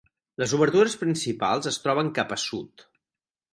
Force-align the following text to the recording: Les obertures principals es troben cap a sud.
Les 0.43 0.55
obertures 0.57 0.95
principals 1.01 1.71
es 1.73 1.79
troben 1.85 2.11
cap 2.19 2.35
a 2.37 2.41
sud. 2.47 2.89